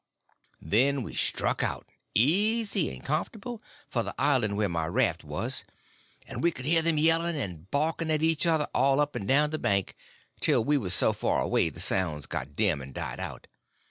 [0.63, 5.63] Then we struck out, easy and comfortable, for the island where my raft was;
[6.25, 9.51] and we could hear them yelling and barking at each other all up and down
[9.51, 9.95] the bank,
[10.39, 13.45] till we was so far away the sounds got dim and died out.